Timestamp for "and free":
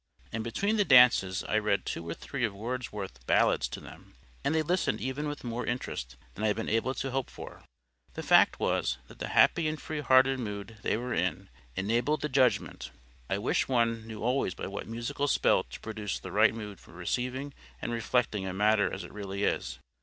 9.67-9.99